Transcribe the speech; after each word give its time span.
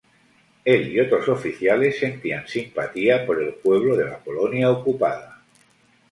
Él 0.65 0.91
y 0.93 0.99
otros 0.99 1.29
oficiales 1.29 1.99
sentían 1.99 2.47
simpatía 2.47 3.23
por 3.23 3.39
el 3.39 3.53
pueblo 3.53 3.95
de 3.95 4.05
la 4.05 4.17
Polonia 4.17 4.71
ocupada. 4.71 5.43